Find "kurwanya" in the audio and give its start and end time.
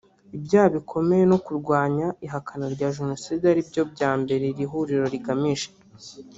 1.45-2.07